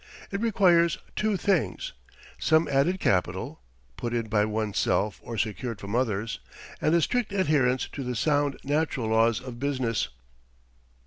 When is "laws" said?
9.09-9.39